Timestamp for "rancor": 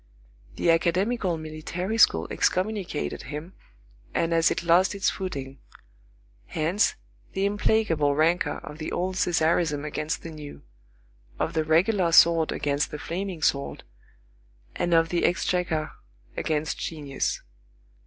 8.15-8.57